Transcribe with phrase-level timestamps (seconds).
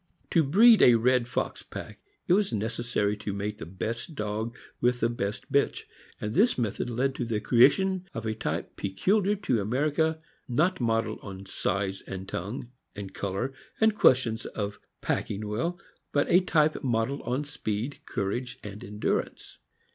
[0.31, 4.99] To breed a red fox pack, it was necessary to mate the best dog with
[4.99, 5.83] the best bitch;
[6.19, 10.19] and this method led to the creation of a type peculiar to America—
[10.63, 15.79] not modeled on size, and tongue, and color, and questions of packing well,
[16.11, 19.59] but a type modeled on speed, courage, and endurance.